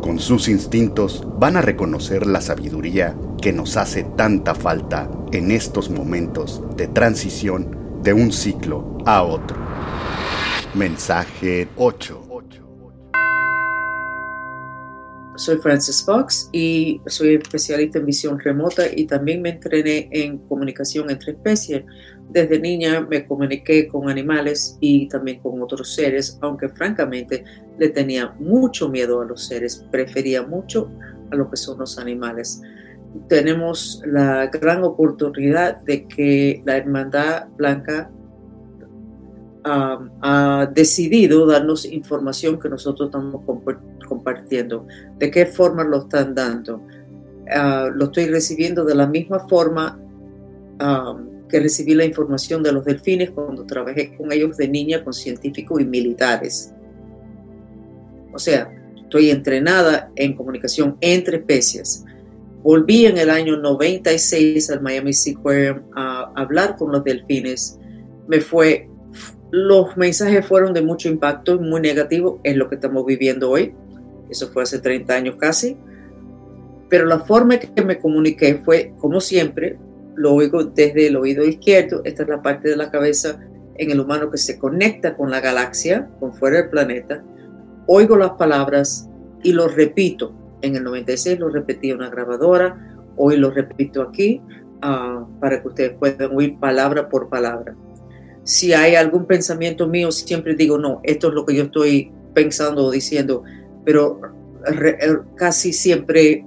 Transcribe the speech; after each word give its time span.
con 0.00 0.18
sus 0.18 0.48
instintos 0.48 1.26
van 1.38 1.56
a 1.56 1.62
reconocer 1.62 2.26
la 2.26 2.40
sabiduría 2.40 3.16
que 3.40 3.52
nos 3.52 3.76
hace 3.76 4.04
tanta 4.04 4.54
falta 4.54 5.10
en 5.32 5.50
estos 5.50 5.90
momentos 5.90 6.62
de 6.76 6.88
transición 6.88 8.00
de 8.02 8.12
un 8.12 8.32
ciclo 8.32 8.98
a 9.06 9.22
otro. 9.22 9.56
Mensaje 10.74 11.68
8. 11.76 12.29
Soy 15.40 15.56
Francis 15.56 16.04
Fox 16.04 16.50
y 16.52 17.00
soy 17.06 17.36
especialista 17.36 17.98
en 17.98 18.04
visión 18.04 18.38
remota 18.38 18.82
y 18.94 19.06
también 19.06 19.40
me 19.40 19.48
entrené 19.48 20.06
en 20.12 20.36
comunicación 20.36 21.08
entre 21.08 21.32
especies. 21.32 21.82
Desde 22.28 22.60
niña 22.60 23.00
me 23.00 23.24
comuniqué 23.24 23.88
con 23.88 24.10
animales 24.10 24.76
y 24.80 25.08
también 25.08 25.40
con 25.40 25.62
otros 25.62 25.94
seres, 25.94 26.36
aunque 26.42 26.68
francamente 26.68 27.42
le 27.78 27.88
tenía 27.88 28.34
mucho 28.38 28.90
miedo 28.90 29.22
a 29.22 29.24
los 29.24 29.46
seres, 29.46 29.82
prefería 29.90 30.42
mucho 30.42 30.90
a 31.30 31.36
lo 31.36 31.50
que 31.50 31.56
son 31.56 31.78
los 31.78 31.98
animales. 31.98 32.60
Tenemos 33.26 34.02
la 34.04 34.48
gran 34.48 34.84
oportunidad 34.84 35.78
de 35.78 36.06
que 36.06 36.62
la 36.66 36.76
Hermandad 36.76 37.48
Blanca 37.56 38.10
ha 39.64 40.70
decidido 40.74 41.46
darnos 41.46 41.84
información 41.84 42.58
que 42.58 42.68
nosotros 42.68 43.08
estamos 43.08 43.42
compartiendo. 44.08 44.86
¿De 45.18 45.30
qué 45.30 45.46
forma 45.46 45.84
lo 45.84 45.98
están 45.98 46.34
dando? 46.34 46.82
Ah, 47.52 47.88
lo 47.92 48.06
estoy 48.06 48.26
recibiendo 48.26 48.84
de 48.84 48.94
la 48.94 49.06
misma 49.06 49.40
forma 49.48 49.98
que 51.48 51.60
recibí 51.60 51.94
la 51.94 52.04
información 52.04 52.62
de 52.62 52.72
los 52.72 52.84
delfines 52.84 53.30
cuando 53.30 53.66
trabajé 53.66 54.16
con 54.16 54.32
ellos 54.32 54.56
de 54.56 54.68
niña 54.68 55.04
con 55.04 55.12
científicos 55.12 55.80
y 55.80 55.84
militares. 55.84 56.72
O 58.32 58.38
sea, 58.38 58.70
estoy 58.96 59.30
entrenada 59.30 60.10
en 60.16 60.34
comunicación 60.34 60.96
entre 61.00 61.38
especies. 61.38 62.04
Volví 62.62 63.06
en 63.06 63.18
el 63.18 63.30
año 63.30 63.56
96 63.56 64.70
al 64.70 64.82
Miami 64.82 65.12
Sea 65.12 65.34
Aquarium 65.36 65.80
a 65.96 66.32
hablar 66.36 66.76
con 66.76 66.92
los 66.92 67.02
delfines. 67.02 67.78
Me 68.28 68.40
fue 68.40 68.89
los 69.50 69.96
mensajes 69.96 70.46
fueron 70.46 70.72
de 70.72 70.82
mucho 70.82 71.08
impacto, 71.08 71.58
muy 71.58 71.80
negativo, 71.80 72.40
es 72.44 72.56
lo 72.56 72.68
que 72.68 72.76
estamos 72.76 73.04
viviendo 73.04 73.50
hoy. 73.50 73.74
Eso 74.28 74.48
fue 74.48 74.62
hace 74.62 74.78
30 74.78 75.12
años 75.12 75.36
casi. 75.36 75.76
Pero 76.88 77.06
la 77.06 77.20
forma 77.20 77.58
que 77.58 77.82
me 77.82 77.98
comuniqué 77.98 78.60
fue, 78.64 78.94
como 78.98 79.20
siempre, 79.20 79.76
lo 80.14 80.34
oigo 80.34 80.64
desde 80.64 81.08
el 81.08 81.16
oído 81.16 81.44
izquierdo. 81.44 82.02
Esta 82.04 82.22
es 82.22 82.28
la 82.28 82.42
parte 82.42 82.68
de 82.68 82.76
la 82.76 82.90
cabeza 82.90 83.40
en 83.76 83.90
el 83.90 84.00
humano 84.00 84.30
que 84.30 84.38
se 84.38 84.58
conecta 84.58 85.16
con 85.16 85.30
la 85.30 85.40
galaxia, 85.40 86.08
con 86.20 86.32
fuera 86.32 86.58
del 86.58 86.70
planeta. 86.70 87.24
Oigo 87.86 88.16
las 88.16 88.32
palabras 88.32 89.08
y 89.42 89.52
lo 89.52 89.66
repito. 89.66 90.32
En 90.62 90.76
el 90.76 90.84
96 90.84 91.40
lo 91.40 91.48
repetí 91.48 91.90
en 91.90 91.96
una 91.96 92.10
grabadora, 92.10 92.96
hoy 93.16 93.36
lo 93.36 93.50
repito 93.50 94.02
aquí 94.02 94.42
ah, 94.82 95.26
para 95.40 95.60
que 95.62 95.68
ustedes 95.68 95.92
puedan 95.98 96.36
oír 96.36 96.58
palabra 96.58 97.08
por 97.08 97.30
palabra 97.30 97.74
si 98.44 98.72
hay 98.72 98.94
algún 98.94 99.26
pensamiento 99.26 99.86
mío, 99.86 100.10
siempre 100.10 100.54
digo, 100.54 100.78
no, 100.78 101.00
esto 101.04 101.28
es 101.28 101.34
lo 101.34 101.44
que 101.44 101.54
yo 101.54 101.64
estoy 101.64 102.12
pensando 102.34 102.86
o 102.86 102.90
diciendo, 102.90 103.42
pero 103.84 104.20
casi 105.36 105.72
siempre 105.72 106.44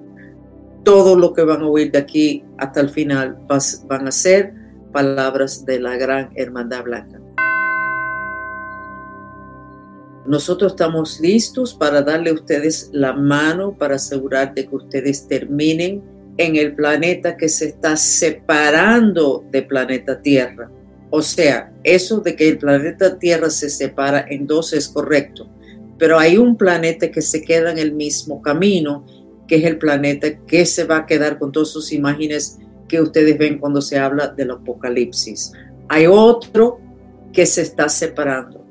todo 0.84 1.16
lo 1.16 1.34
que 1.34 1.44
van 1.44 1.62
a 1.62 1.68
oír 1.68 1.92
de 1.92 2.00
aquí 2.00 2.44
hasta 2.58 2.82
el 2.82 2.90
final 2.90 3.38
van 3.88 4.08
a 4.08 4.12
ser 4.12 4.54
palabras 4.92 5.66
de 5.66 5.80
la 5.80 5.96
gran 5.98 6.30
hermandad 6.36 6.84
blanca. 6.84 7.20
Nosotros 10.26 10.74
estamos 10.74 11.20
listos 11.20 11.74
para 11.74 12.02
darle 12.02 12.30
a 12.30 12.34
ustedes 12.34 12.90
la 12.94 13.14
mano 13.14 13.74
para 13.74 13.96
asegurar 13.96 14.54
de 14.54 14.68
que 14.68 14.76
ustedes 14.76 15.28
terminen 15.28 16.02
en 16.38 16.56
el 16.56 16.76
planeta 16.76 17.36
que 17.36 17.50
se 17.50 17.68
está 17.68 17.98
separando 17.98 19.44
de 19.52 19.64
planeta 19.64 20.22
Tierra 20.22 20.70
o 21.16 21.22
sea, 21.22 21.72
eso 21.84 22.22
de 22.22 22.36
que 22.36 22.50
el 22.50 22.58
planeta 22.58 23.20
Tierra 23.20 23.52
se 23.52 23.70
separa 23.70 24.26
en 24.28 24.48
dos 24.48 24.74
es 24.74 24.88
correcto, 24.88 25.48
pero 26.00 26.18
hay 26.18 26.38
un 26.38 26.58
planeta 26.58 27.12
que 27.12 27.22
se 27.22 27.44
queda 27.44 27.70
en 27.70 27.78
el 27.78 27.94
mismo 27.94 28.42
camino, 28.42 29.06
que 29.48 29.58
es 29.58 29.66
el 29.66 29.78
planeta 29.78 30.36
que 30.48 30.66
se 30.66 30.86
va 30.86 30.98
a 30.98 31.06
quedar 31.06 31.38
con 31.38 31.52
todas 31.52 31.70
sus 31.70 31.92
imágenes 31.92 32.58
que 32.88 33.00
ustedes 33.00 33.38
ven 33.38 33.60
cuando 33.60 33.80
se 33.80 34.00
habla 34.00 34.30
del 34.30 34.50
apocalipsis. 34.50 35.52
Hay 35.88 36.08
otro 36.08 36.80
que 37.32 37.46
se 37.46 37.62
está 37.62 37.90
separando. 37.90 38.66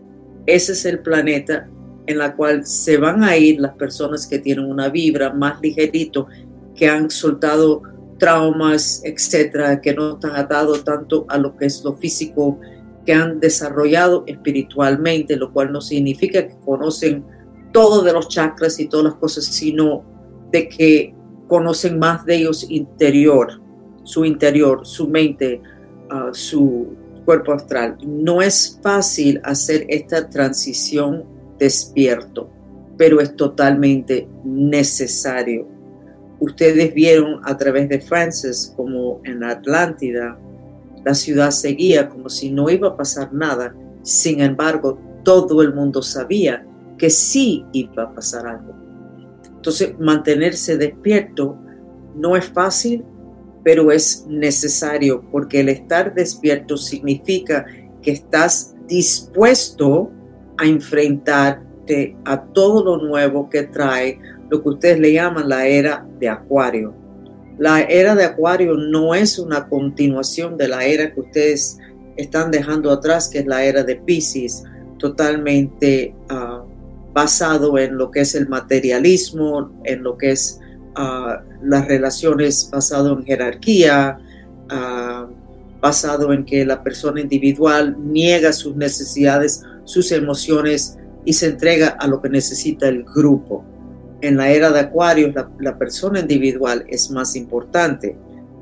Ese 0.44 0.72
es 0.72 0.84
el 0.84 0.98
planeta 0.98 1.68
en 2.08 2.18
la 2.18 2.34
cual 2.34 2.66
se 2.66 2.96
van 2.96 3.22
a 3.22 3.36
ir 3.36 3.60
las 3.60 3.76
personas 3.76 4.26
que 4.26 4.40
tienen 4.40 4.64
una 4.64 4.88
vibra 4.88 5.32
más 5.32 5.60
ligerito, 5.62 6.26
que 6.74 6.88
han 6.88 7.08
soltado 7.08 7.82
traumas, 8.22 9.02
etcétera, 9.02 9.80
que 9.80 9.92
no 9.92 10.12
están 10.12 10.36
atados 10.36 10.84
tanto 10.84 11.26
a 11.28 11.36
lo 11.38 11.56
que 11.56 11.66
es 11.66 11.82
lo 11.82 11.94
físico, 11.94 12.60
que 13.04 13.12
han 13.12 13.40
desarrollado 13.40 14.22
espiritualmente, 14.28 15.34
lo 15.34 15.52
cual 15.52 15.72
no 15.72 15.80
significa 15.80 16.46
que 16.46 16.54
conocen 16.64 17.24
todo 17.72 18.00
de 18.02 18.12
los 18.12 18.28
chakras 18.28 18.78
y 18.78 18.86
todas 18.86 19.06
las 19.06 19.14
cosas, 19.16 19.46
sino 19.46 20.04
de 20.52 20.68
que 20.68 21.16
conocen 21.48 21.98
más 21.98 22.24
de 22.24 22.36
ellos 22.36 22.64
interior, 22.70 23.60
su 24.04 24.24
interior, 24.24 24.86
su 24.86 25.08
mente, 25.08 25.60
ah, 26.08 26.30
su 26.30 26.94
cuerpo 27.24 27.54
astral. 27.54 27.98
No 28.06 28.40
es 28.40 28.78
fácil 28.84 29.40
hacer 29.42 29.84
esta 29.88 30.30
transición 30.30 31.24
despierto, 31.58 32.48
pero 32.96 33.20
es 33.20 33.34
totalmente 33.34 34.28
necesario 34.44 35.71
ustedes 36.42 36.92
vieron 36.92 37.40
a 37.44 37.56
través 37.56 37.88
de 37.88 38.00
Francis 38.00 38.72
como 38.76 39.20
en 39.24 39.44
Atlántida 39.44 40.36
la 41.04 41.14
ciudad 41.14 41.50
seguía 41.50 42.08
como 42.08 42.28
si 42.28 42.50
no 42.50 42.68
iba 42.68 42.88
a 42.88 42.96
pasar 42.96 43.32
nada. 43.32 43.74
Sin 44.02 44.40
embargo, 44.40 44.98
todo 45.24 45.62
el 45.62 45.74
mundo 45.74 46.02
sabía 46.02 46.66
que 46.98 47.10
sí 47.10 47.64
iba 47.72 48.04
a 48.04 48.14
pasar 48.14 48.46
algo. 48.46 48.74
Entonces, 49.46 49.94
mantenerse 49.98 50.76
despierto 50.76 51.56
no 52.14 52.36
es 52.36 52.44
fácil, 52.44 53.04
pero 53.64 53.92
es 53.92 54.26
necesario 54.28 55.24
porque 55.30 55.60
el 55.60 55.68
estar 55.68 56.14
despierto 56.14 56.76
significa 56.76 57.64
que 58.02 58.12
estás 58.12 58.74
dispuesto 58.86 60.10
a 60.58 60.66
enfrentarte 60.66 62.16
a 62.24 62.42
todo 62.44 62.84
lo 62.84 63.04
nuevo 63.04 63.48
que 63.48 63.64
trae 63.64 64.18
lo 64.52 64.62
que 64.62 64.68
ustedes 64.68 65.00
le 65.00 65.14
llaman 65.14 65.48
la 65.48 65.66
era 65.66 66.06
de 66.20 66.28
Acuario. 66.28 66.92
La 67.56 67.80
era 67.80 68.14
de 68.14 68.24
Acuario 68.24 68.74
no 68.74 69.14
es 69.14 69.38
una 69.38 69.66
continuación 69.66 70.58
de 70.58 70.68
la 70.68 70.84
era 70.84 71.10
que 71.10 71.20
ustedes 71.20 71.78
están 72.18 72.50
dejando 72.50 72.90
atrás, 72.90 73.30
que 73.30 73.38
es 73.38 73.46
la 73.46 73.64
era 73.64 73.82
de 73.82 73.96
Pisces, 73.96 74.62
totalmente 74.98 76.14
ah, 76.28 76.62
basado 77.14 77.78
en 77.78 77.96
lo 77.96 78.10
que 78.10 78.20
es 78.20 78.34
el 78.34 78.46
materialismo, 78.46 79.72
en 79.84 80.02
lo 80.02 80.18
que 80.18 80.32
es 80.32 80.60
ah, 80.96 81.40
las 81.62 81.88
relaciones 81.88 82.68
basado 82.70 83.18
en 83.18 83.24
jerarquía, 83.24 84.18
ah, 84.68 85.28
basado 85.80 86.34
en 86.34 86.44
que 86.44 86.66
la 86.66 86.82
persona 86.82 87.22
individual 87.22 87.96
niega 87.98 88.52
sus 88.52 88.76
necesidades, 88.76 89.64
sus 89.84 90.12
emociones 90.12 90.98
y 91.24 91.32
se 91.32 91.46
entrega 91.46 91.88
a 91.88 92.06
lo 92.06 92.20
que 92.20 92.28
necesita 92.28 92.86
el 92.86 93.02
grupo 93.04 93.64
en 94.22 94.36
la 94.36 94.50
era 94.50 94.70
de 94.70 94.80
Acuario 94.80 95.32
la, 95.58 95.78
persona 95.78 96.20
individual 96.20 96.84
es 96.88 97.10
más 97.10 97.36
importante, 97.36 98.16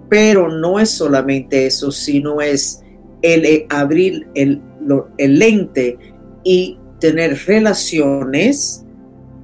pero 0.08 0.48
no 0.48 0.80
es 0.80 0.90
solamente 0.90 1.66
eso, 1.66 1.92
sino 1.92 2.40
es 2.40 2.82
el 3.22 3.44
eh, 3.44 3.66
abrir 3.68 4.26
el, 4.34 4.60
el 5.18 5.38
lente 5.38 5.98
y 6.42 6.78
tener 6.98 7.38
relaciones, 7.46 8.84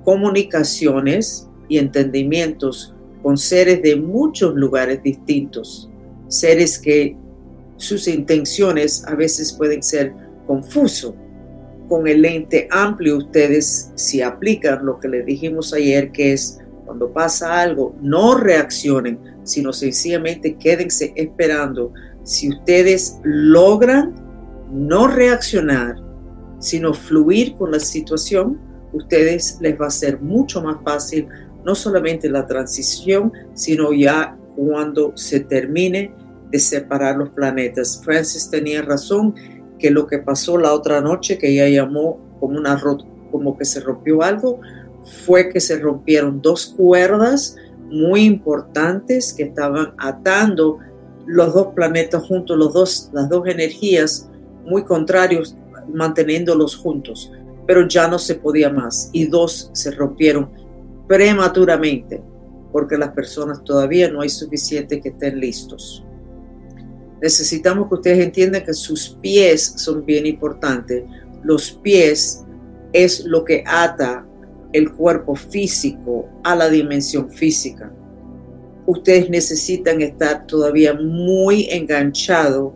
comunicaciones 0.05 1.49
y 1.69 1.79
entendimientos 1.79 2.95
con 3.23 3.37
seres 3.37 3.83
de 3.83 3.97
muchos 3.97 4.55
lugares 4.55 5.03
distintos, 5.03 5.91
seres 6.29 6.79
que 6.79 7.17
sus 7.77 8.09
intenciones 8.09 9.05
a 9.07 9.15
veces 9.15 9.53
pueden 9.53 9.83
ser 9.83 10.15
confusos 10.47 11.13
con 11.89 12.07
el 12.09 12.23
lente 12.23 12.69
amplio 12.71 13.19
ustedes 13.19 13.93
si 13.95 14.23
aplican 14.23 14.85
lo 14.85 14.99
que 14.99 15.09
les 15.09 15.27
dijimos 15.27 15.73
ayer, 15.73 16.13
que 16.13 16.33
es 16.33 16.59
cuando 16.85 17.13
pasa 17.13 17.61
algo, 17.61 17.97
no 18.01 18.37
reaccionen, 18.37 19.19
sino 19.43 19.73
sencillamente 19.73 20.57
quédense 20.57 21.13
esperando. 21.17 21.93
Si 22.23 22.49
ustedes 22.49 23.19
logran 23.23 24.15
no 24.71 25.07
reaccionar, 25.09 25.97
sino 26.59 26.95
fluir 26.95 27.55
con 27.57 27.73
la 27.73 27.81
situación, 27.81 28.59
ustedes 28.93 29.59
les 29.61 29.81
va 29.81 29.87
a 29.87 29.91
ser 29.91 30.21
mucho 30.21 30.63
más 30.63 30.77
fácil 30.85 31.29
no 31.65 31.75
solamente 31.75 32.29
la 32.29 32.47
transición, 32.47 33.33
sino 33.55 33.93
ya 33.93 34.37
cuando 34.55 35.13
se 35.17 35.41
termine 35.41 36.13
de 36.51 36.59
separar 36.61 37.17
los 37.17 37.31
planetas. 37.31 38.01
Francis 38.05 38.49
tenía 38.49 38.83
razón 38.83 39.35
que 39.79 39.91
lo 39.91 40.07
que 40.07 40.19
pasó 40.19 40.59
la 40.59 40.73
otra 40.73 41.01
noche, 41.01 41.39
que 41.39 41.49
ella 41.49 41.69
llamó 41.69 42.19
como, 42.41 42.59
una, 42.59 42.81
como 43.31 43.57
que 43.57 43.65
se 43.65 43.81
rompió 43.81 44.23
algo, 44.23 44.61
fue 45.25 45.49
que 45.49 45.61
se 45.61 45.79
rompieron 45.79 46.41
dos 46.43 46.75
cuerdas 46.77 47.57
muy 47.91 48.23
importantes 48.25 49.33
que 49.33 49.45
estaban 49.45 49.95
atando 49.99 50.79
los 51.27 51.55
dos 51.55 51.69
planetas 51.75 52.25
juntos, 52.25 52.57
los 52.57 52.73
dos, 52.73 53.11
las 53.13 53.29
dos 53.29 53.47
energías 53.47 54.29
muy 54.65 54.85
contrarios, 54.85 55.57
manteniéndolos 55.93 56.77
juntos, 56.77 57.33
pero 57.67 57.87
ya 57.87 58.09
no 58.09 58.19
se 58.19 58.37
podía 58.37 58.71
más 58.71 59.11
y 59.13 59.27
dos 59.27 59.71
se 59.73 59.91
rompieron 59.93 60.51
prematuramente 61.07 62.23
porque 62.73 62.99
las 62.99 63.11
personas 63.11 63.63
todavía 63.65 64.11
no 64.11 64.21
hay 64.21 64.29
suficiente 64.29 65.01
que 65.01 65.11
estén 65.11 65.41
listos. 65.41 66.05
Necesitamos 67.21 67.89
que 67.89 67.95
ustedes 67.95 68.25
entiendan 68.25 68.65
que 68.65 68.75
sus 68.75 69.17
pies 69.21 69.75
son 69.77 70.05
bien 70.05 70.27
importantes. 70.27 71.05
Los 71.43 71.73
pies 71.73 72.45
es 72.93 73.25
lo 73.25 73.45
que 73.45 73.65
ata 73.67 74.27
el 74.73 74.93
cuerpo 74.93 75.35
físico 75.35 76.29
a 76.45 76.55
la 76.55 76.69
dimensión 76.69 77.31
física. 77.31 77.93
Ustedes 78.87 79.31
necesitan 79.31 80.03
estar 80.03 80.47
todavía 80.47 80.95
muy 80.95 81.69
enganchados 81.71 82.73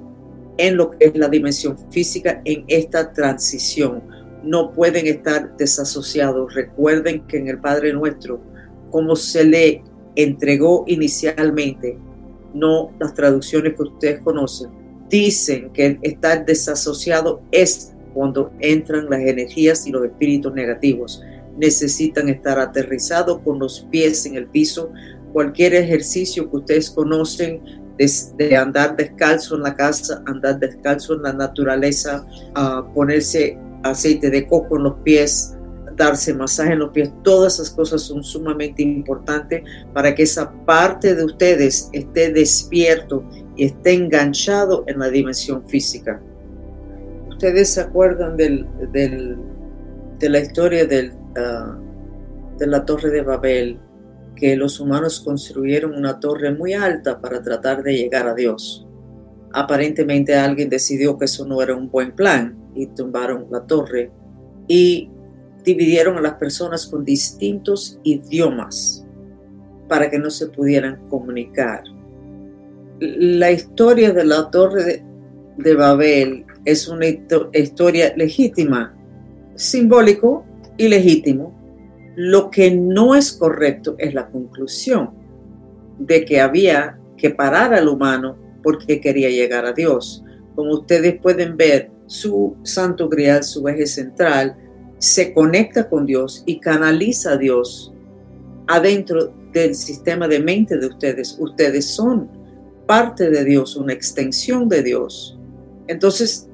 en 0.56 0.76
lo 0.76 0.90
que 0.90 1.06
es 1.06 1.16
la 1.16 1.28
dimensión 1.28 1.76
física 1.90 2.40
en 2.44 2.64
esta 2.68 3.12
transición. 3.12 4.02
No 4.42 4.72
pueden 4.72 5.06
estar 5.06 5.56
desasociados. 5.56 6.54
Recuerden 6.54 7.26
que 7.26 7.38
en 7.38 7.48
el 7.48 7.58
Padre 7.58 7.92
Nuestro, 7.92 8.40
como 8.90 9.14
se 9.16 9.44
le 9.44 9.82
entregó 10.16 10.84
inicialmente, 10.86 11.98
no 12.54 12.92
las 12.98 13.14
traducciones 13.14 13.74
que 13.74 13.82
ustedes 13.82 14.20
conocen, 14.20 14.70
dicen 15.08 15.70
que 15.72 15.98
estar 16.02 16.44
desasociado 16.46 17.42
es 17.50 17.92
cuando 18.14 18.52
entran 18.60 19.08
las 19.10 19.20
energías 19.20 19.86
y 19.86 19.90
los 19.90 20.04
espíritus 20.04 20.52
negativos. 20.52 21.22
Necesitan 21.58 22.28
estar 22.28 22.58
aterrizados 22.58 23.40
con 23.40 23.58
los 23.58 23.86
pies 23.90 24.24
en 24.26 24.36
el 24.36 24.46
piso. 24.46 24.92
Cualquier 25.32 25.74
ejercicio 25.74 26.50
que 26.50 26.56
ustedes 26.56 26.90
conocen 26.90 27.60
de, 28.36 28.56
andar 28.56 28.96
descalzo 28.96 29.56
en 29.56 29.62
la 29.62 29.74
casa, 29.74 30.22
andar 30.26 30.58
descalzo 30.58 31.14
en 31.14 31.22
la 31.22 31.32
naturaleza, 31.32 32.26
ponerse 32.94 33.58
aceite 33.82 34.30
de 34.30 34.46
coco 34.46 34.76
en 34.76 34.84
los 34.84 34.94
pies, 35.02 35.54
darse 36.00 36.32
masaje 36.32 36.72
en 36.72 36.78
los 36.78 36.90
pies, 36.92 37.12
todas 37.22 37.54
esas 37.54 37.70
cosas 37.70 38.00
son 38.00 38.24
sumamente 38.24 38.82
importantes 38.82 39.62
para 39.92 40.14
que 40.14 40.22
esa 40.22 40.50
parte 40.64 41.14
de 41.14 41.24
ustedes 41.24 41.90
esté 41.92 42.32
despierto 42.32 43.22
y 43.54 43.66
esté 43.66 43.92
enganchado 43.92 44.84
en 44.86 44.98
la 44.98 45.10
dimensión 45.10 45.62
física. 45.68 46.18
Ustedes 47.28 47.74
se 47.74 47.82
acuerdan 47.82 48.34
del, 48.38 48.66
de 48.92 50.28
la 50.28 50.40
historia 50.40 50.86
del, 50.86 51.12
ah, 51.36 51.78
de 52.56 52.66
la 52.66 52.86
torre 52.86 53.10
de 53.10 53.20
Babel, 53.20 53.78
que 54.36 54.56
los 54.56 54.80
humanos 54.80 55.20
construyeron 55.20 55.94
una 55.94 56.18
torre 56.18 56.50
muy 56.50 56.72
alta 56.72 57.20
para 57.20 57.42
tratar 57.42 57.82
de 57.82 57.94
llegar 57.94 58.26
a 58.26 58.34
Dios. 58.34 58.86
Aparentemente 59.52 60.34
alguien 60.34 60.70
decidió 60.70 61.18
que 61.18 61.26
eso 61.26 61.44
no 61.46 61.60
era 61.60 61.76
un 61.76 61.90
buen 61.90 62.12
plan 62.12 62.56
y 62.74 62.86
tumbaron 62.86 63.48
la 63.50 63.66
torre 63.66 64.10
y 64.66 65.10
dividieron 65.64 66.16
a 66.16 66.20
las 66.20 66.34
personas 66.34 66.86
con 66.86 67.04
distintos 67.04 67.98
idiomas 68.02 69.04
para 69.88 70.10
que 70.10 70.18
no 70.18 70.30
se 70.30 70.48
pudieran 70.48 71.08
comunicar. 71.08 71.82
La 73.00 73.50
historia 73.50 74.12
de 74.12 74.24
la 74.24 74.50
torre 74.50 75.04
de, 75.56 75.74
Babel 75.74 76.44
es 76.64 76.86
una 76.88 77.06
historia 77.06 78.14
legítima, 78.16 78.94
simbólico 79.56 80.44
y 80.76 80.88
legítimo. 80.88 81.58
Lo 82.16 82.50
que 82.50 82.70
no 82.70 83.14
es 83.14 83.32
correcto 83.32 83.94
es 83.98 84.14
la 84.14 84.28
conclusión 84.28 85.10
de 85.98 86.24
que 86.24 86.40
había 86.40 86.98
que 87.16 87.30
parar 87.30 87.74
al 87.74 87.88
humano 87.88 88.36
porque 88.62 89.00
quería 89.00 89.28
llegar 89.28 89.64
a 89.66 89.72
Dios. 89.72 90.24
Como 90.54 90.72
ustedes 90.74 91.20
pueden 91.20 91.56
ver, 91.56 91.90
su 92.06 92.56
santo 92.64 93.08
grial, 93.08 93.44
su 93.44 93.66
eje 93.68 93.86
central, 93.86 94.56
se 95.00 95.32
conecta 95.32 95.88
con 95.88 96.04
Dios 96.04 96.42
y 96.44 96.60
canaliza 96.60 97.32
a 97.32 97.36
Dios 97.38 97.92
adentro 98.66 99.32
del 99.52 99.74
sistema 99.74 100.28
de 100.28 100.40
mente 100.40 100.76
de 100.76 100.86
ustedes. 100.86 101.36
Ustedes 101.40 101.86
son 101.86 102.28
parte 102.86 103.30
de 103.30 103.44
Dios, 103.44 103.76
una 103.76 103.94
extensión 103.94 104.68
de 104.68 104.82
Dios. 104.82 105.38
Entonces, 105.86 106.48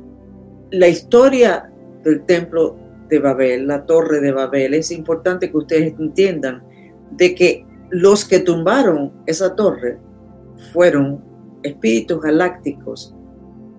la 0.71 0.87
historia 0.87 1.71
del 2.05 2.25
templo 2.25 2.77
de 3.09 3.19
Babel, 3.19 3.67
la 3.67 3.85
torre 3.85 4.21
de 4.21 4.31
Babel, 4.31 4.75
es 4.75 4.93
importante 4.93 5.51
que 5.51 5.57
ustedes 5.57 5.95
entiendan 5.99 6.63
de 7.11 7.35
que 7.35 7.67
los 7.91 8.25
que 8.25 8.39
tumbaron 8.39 9.13
esa 9.27 9.57
torre 9.57 9.99
fueron 10.73 11.21
espíritus 11.65 12.21
galácticos 12.23 13.13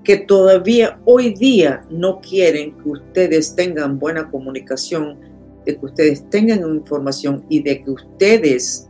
que 0.08 0.16
todavía 0.16 0.98
hoy 1.04 1.34
día 1.34 1.86
no 1.90 2.22
quieren 2.22 2.78
que 2.78 2.90
ustedes 2.92 3.54
tengan 3.54 4.00
buena 4.00 4.32
comunicación, 4.32 5.20
de 5.66 5.78
que 5.78 5.86
ustedes 5.86 6.30
tengan 6.30 6.62
información 6.62 7.46
y 7.50 7.62
de 7.62 7.84
que 7.84 7.92
ustedes 7.92 8.88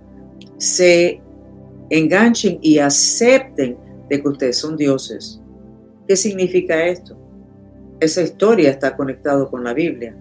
se 0.58 1.20
enganchen 1.90 2.60
y 2.62 2.78
acepten 2.78 3.80
de 4.08 4.22
que 4.22 4.28
ustedes 4.28 4.58
son 4.58 4.78
dioses. 4.78 5.42
¿Qué 6.08 6.16
significa 6.16 6.86
esto? 6.86 7.18
Esa 8.00 8.22
historia 8.22 8.70
está 8.70 8.96
conectada 8.96 9.50
con 9.50 9.64
la 9.64 9.74
Biblia. 9.74 10.16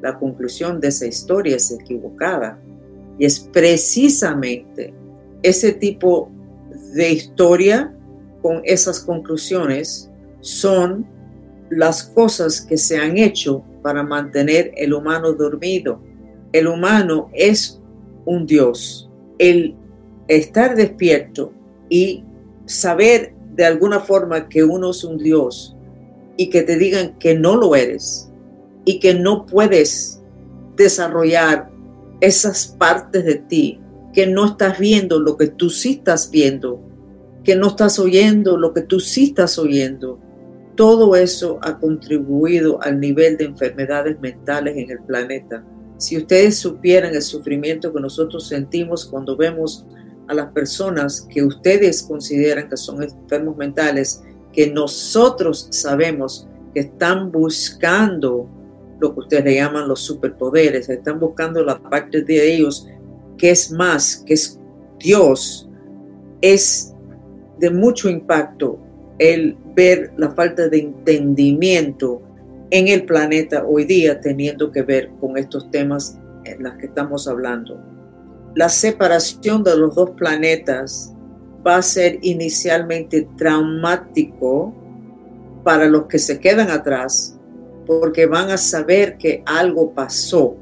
La 0.00 0.16
conclusión 0.16 0.80
de 0.80 0.88
esa 0.88 1.06
historia 1.08 1.56
es 1.56 1.72
equivocada. 1.72 2.56
Y 3.18 3.24
es 3.24 3.40
precisamente 3.40 4.94
ese 5.42 5.72
tipo 5.72 6.30
de 6.94 7.10
historia 7.10 7.92
con 8.42 8.60
esas 8.64 9.00
conclusiones 9.00 10.08
son 10.46 11.04
las 11.70 12.04
cosas 12.04 12.60
que 12.60 12.76
se 12.76 12.96
han 12.96 13.18
hecho 13.18 13.64
para 13.82 14.04
mantener 14.04 14.70
el 14.76 14.94
humano 14.94 15.32
dormido. 15.32 16.00
El 16.52 16.68
humano 16.68 17.30
es 17.32 17.82
un 18.24 18.46
Dios. 18.46 19.10
El 19.40 19.74
estar 20.28 20.76
despierto 20.76 21.52
y 21.88 22.22
saber 22.64 23.34
de 23.56 23.64
alguna 23.64 23.98
forma 23.98 24.48
que 24.48 24.62
uno 24.62 24.90
es 24.90 25.02
un 25.02 25.18
Dios 25.18 25.76
y 26.36 26.48
que 26.48 26.62
te 26.62 26.78
digan 26.78 27.18
que 27.18 27.34
no 27.34 27.56
lo 27.56 27.74
eres 27.74 28.30
y 28.84 29.00
que 29.00 29.14
no 29.14 29.46
puedes 29.46 30.22
desarrollar 30.76 31.72
esas 32.20 32.68
partes 32.68 33.24
de 33.24 33.34
ti, 33.34 33.80
que 34.12 34.28
no 34.28 34.46
estás 34.46 34.78
viendo 34.78 35.18
lo 35.18 35.36
que 35.36 35.48
tú 35.48 35.70
sí 35.70 35.94
estás 35.94 36.30
viendo, 36.30 36.80
que 37.42 37.56
no 37.56 37.66
estás 37.66 37.98
oyendo 37.98 38.56
lo 38.56 38.72
que 38.72 38.82
tú 38.82 39.00
sí 39.00 39.24
estás 39.24 39.58
oyendo, 39.58 40.20
todo 40.76 41.16
eso 41.16 41.58
ha 41.62 41.78
contribuido 41.78 42.80
al 42.82 43.00
nivel 43.00 43.36
de 43.36 43.46
enfermedades 43.46 44.20
mentales 44.20 44.76
en 44.76 44.90
el 44.90 45.00
planeta. 45.00 45.64
Si 45.98 46.16
ustedes 46.18 46.58
supieran 46.58 47.14
el 47.14 47.22
sufrimiento 47.22 47.92
que 47.92 48.00
nosotros 48.00 48.46
sentimos 48.46 49.06
cuando 49.06 49.36
vemos 49.36 49.86
a 50.28 50.34
las 50.34 50.52
personas 50.52 51.26
que 51.30 51.42
ustedes 51.42 52.02
consideran 52.02 52.68
que 52.68 52.76
son 52.76 53.02
enfermos 53.02 53.56
mentales, 53.56 54.22
que 54.52 54.70
nosotros 54.70 55.68
sabemos 55.70 56.46
que 56.74 56.80
están 56.80 57.32
buscando 57.32 58.48
lo 59.00 59.14
que 59.14 59.20
ustedes 59.20 59.44
le 59.44 59.54
llaman 59.54 59.88
los 59.88 60.00
superpoderes, 60.00 60.88
están 60.88 61.18
buscando 61.18 61.64
la 61.64 61.78
parte 61.78 62.22
de 62.22 62.54
ellos 62.54 62.86
que 63.38 63.50
es 63.50 63.70
más, 63.70 64.22
que 64.26 64.34
es 64.34 64.58
Dios, 64.98 65.68
es 66.40 66.94
de 67.58 67.70
mucho 67.70 68.08
impacto 68.08 68.78
el 69.18 69.56
ver 69.74 70.12
la 70.16 70.30
falta 70.30 70.68
de 70.68 70.78
entendimiento 70.78 72.22
en 72.70 72.88
el 72.88 73.04
planeta 73.04 73.64
hoy 73.66 73.84
día 73.84 74.20
teniendo 74.20 74.70
que 74.72 74.82
ver 74.82 75.10
con 75.20 75.36
estos 75.36 75.70
temas 75.70 76.18
en 76.44 76.62
los 76.62 76.74
que 76.74 76.86
estamos 76.86 77.28
hablando. 77.28 77.80
La 78.54 78.68
separación 78.68 79.62
de 79.62 79.76
los 79.76 79.94
dos 79.94 80.10
planetas 80.10 81.14
va 81.66 81.76
a 81.76 81.82
ser 81.82 82.18
inicialmente 82.22 83.28
traumático 83.36 84.74
para 85.64 85.86
los 85.86 86.06
que 86.06 86.18
se 86.18 86.38
quedan 86.40 86.70
atrás 86.70 87.38
porque 87.86 88.26
van 88.26 88.50
a 88.50 88.56
saber 88.56 89.16
que 89.16 89.42
algo 89.46 89.92
pasó 89.92 90.56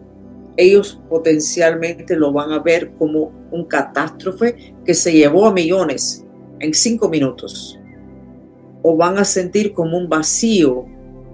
ellos 0.56 1.00
potencialmente 1.08 2.16
lo 2.16 2.32
van 2.32 2.52
a 2.52 2.60
ver 2.60 2.92
como 2.92 3.32
un 3.50 3.64
catástrofe 3.64 4.74
que 4.84 4.94
se 4.94 5.12
llevó 5.12 5.46
a 5.46 5.52
millones 5.52 6.24
en 6.60 6.72
cinco 6.72 7.08
minutos. 7.08 7.78
O 8.84 8.96
van 8.96 9.18
a 9.18 9.24
sentir 9.24 9.72
como 9.72 9.98
un 9.98 10.08
vacío, 10.08 10.84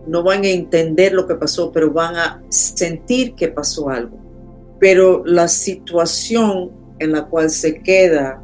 no 0.06 0.22
van 0.22 0.44
a 0.44 0.48
entender 0.48 1.12
lo 1.12 1.26
que 1.26 1.34
pasó, 1.34 1.70
pero 1.70 1.92
van 1.92 2.16
a 2.16 2.42
sentir 2.48 3.34
que 3.34 3.48
pasó 3.48 3.90
algo. 3.90 4.16
Pero 4.78 5.22
la 5.26 5.48
situación 5.48 6.70
en 6.98 7.12
la 7.12 7.26
cual 7.26 7.50
se 7.50 7.82
queda 7.82 8.42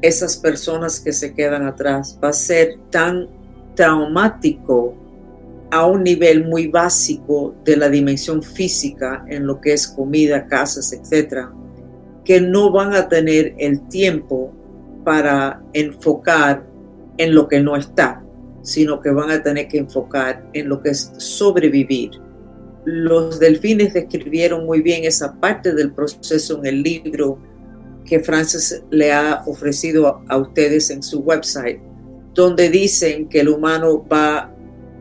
esas 0.00 0.36
personas 0.36 1.00
que 1.00 1.12
se 1.12 1.34
quedan 1.34 1.66
atrás 1.66 2.18
va 2.22 2.28
a 2.28 2.32
ser 2.32 2.78
tan 2.90 3.28
traumático 3.74 4.94
a 5.70 5.86
un 5.86 6.04
nivel 6.04 6.46
muy 6.46 6.68
básico 6.68 7.54
de 7.64 7.76
la 7.76 7.88
dimensión 7.88 8.42
física 8.42 9.24
en 9.28 9.46
lo 9.46 9.60
que 9.60 9.72
es 9.72 9.88
comida, 9.88 10.46
casas, 10.46 10.92
etcétera, 10.92 11.52
que 12.24 12.40
no 12.40 12.72
van 12.72 12.94
a 12.94 13.08
tener 13.08 13.54
el 13.58 13.86
tiempo 13.88 14.52
para 15.04 15.62
enfocar 15.72 16.66
en 17.18 17.34
lo 17.34 17.48
que 17.48 17.60
no 17.60 17.76
está, 17.76 18.22
sino 18.66 19.00
que 19.00 19.10
van 19.10 19.30
a 19.30 19.40
tener 19.40 19.68
que 19.68 19.78
enfocar 19.78 20.44
en 20.52 20.68
lo 20.68 20.82
que 20.82 20.90
es 20.90 21.12
sobrevivir. 21.18 22.10
Los 22.84 23.38
delfines 23.38 23.94
describieron 23.94 24.66
muy 24.66 24.82
bien 24.82 25.04
esa 25.04 25.38
parte 25.38 25.72
del 25.72 25.92
proceso 25.92 26.58
en 26.58 26.66
el 26.66 26.82
libro 26.82 27.38
que 28.04 28.18
Francis 28.18 28.82
le 28.90 29.12
ha 29.12 29.44
ofrecido 29.46 30.20
a 30.28 30.36
ustedes 30.36 30.90
en 30.90 31.00
su 31.00 31.20
website, 31.20 31.80
donde 32.34 32.68
dicen 32.68 33.28
que 33.28 33.40
el 33.40 33.50
humano 33.50 34.04
va 34.12 34.52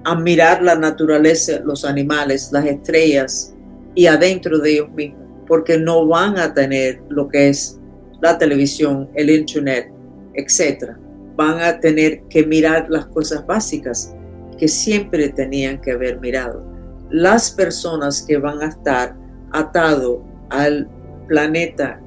a 0.03 0.15
mirar 0.15 0.61
la 0.61 0.75
naturaleza, 0.75 1.59
los 1.65 1.85
animales, 1.85 2.51
las 2.51 2.65
estrellas 2.65 3.55
y 3.95 4.05
adentro 4.05 4.59
de 4.59 4.73
ellos 4.73 4.91
mismos, 4.91 5.23
porque 5.47 5.79
no 5.79 6.05
van 6.05 6.37
a 6.37 6.53
tener 6.53 7.01
lo 7.09 7.27
que 7.27 7.49
es 7.49 7.79
la 8.21 8.37
televisión, 8.37 9.09
el 9.15 9.31
internet, 9.31 9.91
etc. 10.35 10.91
Van 11.35 11.61
a 11.61 11.79
tener 11.79 12.23
que 12.23 12.45
mirar 12.45 12.87
las 12.89 13.05
cosas 13.07 13.45
básicas 13.45 14.15
que 14.57 14.67
siempre 14.67 15.29
tenían 15.29 15.81
que 15.81 15.91
haber 15.91 16.19
mirado. 16.19 16.63
Las 17.09 17.51
personas 17.51 18.21
que 18.21 18.37
van 18.37 18.61
a 18.61 18.67
estar 18.67 19.15
atados 19.51 20.19
al 20.49 20.89
planeta 21.27 22.01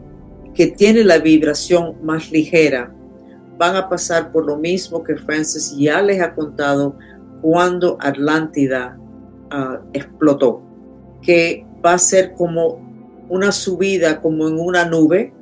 que 0.54 0.68
tiene 0.68 1.04
la 1.04 1.18
vibración 1.18 1.96
más 2.02 2.30
ligera 2.30 2.92
van 3.58 3.76
a 3.76 3.88
pasar 3.88 4.32
por 4.32 4.46
lo 4.46 4.56
mismo 4.56 5.02
que 5.02 5.16
Francis 5.16 5.74
ya 5.76 6.00
les 6.00 6.20
ha 6.20 6.34
contado 6.34 6.96
cuando 7.42 7.96
Atlántida 8.00 8.98
ah, 9.50 9.80
explotó, 9.92 10.62
que 11.22 11.66
va 11.84 11.94
a 11.94 11.98
ser 11.98 12.32
como 12.34 12.80
una 13.28 13.52
subida 13.52 14.20
como 14.20 14.48
en 14.48 14.58
una 14.58 14.84
nube 14.84 15.32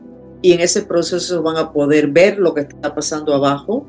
y 0.47 0.53
en 0.53 0.61
ese 0.61 0.83
proceso 0.83 1.43
van 1.43 1.57
a 1.57 1.73
poder 1.73 2.07
ver 2.07 2.39
lo 2.39 2.55
que 2.55 2.61
está 2.61 2.95
pasando 2.95 3.35
abajo 3.35 3.85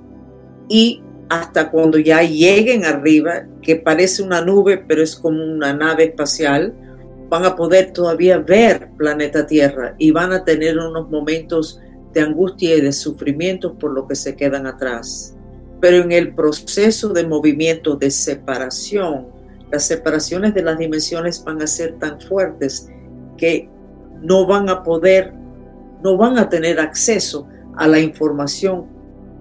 y 0.68 1.04
hasta 1.30 1.70
cuando 1.70 2.00
ya 2.00 2.24
lleguen 2.24 2.84
arriba, 2.84 3.46
que 3.62 3.76
parece 3.76 4.24
una 4.24 4.42
nube, 4.42 4.84
pero 4.88 5.04
es 5.04 5.16
como 5.16 5.40
una 5.40 5.72
nave 5.72 6.06
espacial, 6.06 6.74
van 7.30 7.46
a 7.46 7.56
poder 7.56 7.94
todavía 7.94 8.40
ver 8.40 8.90
planeta 8.98 9.46
Tierra 9.46 9.94
y 10.00 10.10
van 10.10 10.34
a 10.34 10.44
tener 10.46 10.80
unos 10.80 11.08
momentos 11.12 11.80
de 12.12 12.22
angustia 12.22 12.76
y 12.76 12.82
de 12.82 12.92
sufrimiento 12.92 13.78
por 13.78 13.92
lo 13.92 14.08
que 14.08 14.16
se 14.16 14.36
quedan 14.36 14.66
atrás. 14.66 15.36
Pero 15.80 15.98
en 15.98 16.12
el 16.12 16.34
proceso 16.34 17.10
de 17.10 17.28
movimiento 17.28 17.98
de 17.98 18.10
separación, 18.10 19.28
las 19.72 19.86
separaciones 19.86 20.56
de 20.56 20.64
las 20.64 20.80
dimensiones 20.80 21.44
van 21.44 21.62
a 21.62 21.68
ser 21.68 22.00
tan 22.00 22.20
fuertes 22.20 22.90
que 23.38 23.70
no 24.24 24.48
van 24.48 24.70
a 24.70 24.82
poder, 24.82 25.37
no 26.08 26.16
van 26.16 26.38
a 26.38 26.48
tener 26.48 26.80
acceso 26.80 27.50
a 27.76 27.86
la 27.86 28.00
información 28.00 28.86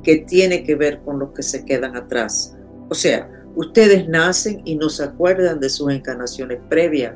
que 0.03 0.17
tiene 0.17 0.65
que 0.65 0.75
ver 0.75 1.01
con 1.05 1.21
los 1.21 1.31
que 1.31 1.45
se 1.45 1.65
quedan 1.65 1.97
atrás. 1.97 2.57
O 2.89 2.95
sea, 2.95 3.31
ustedes 3.55 4.09
nacen 4.09 4.63
y 4.65 4.75
no 4.75 4.89
se 4.89 5.05
acuerdan 5.05 5.61
de 5.61 5.69
sus 5.69 5.93
encarnaciones 5.93 6.59
previas 6.69 7.15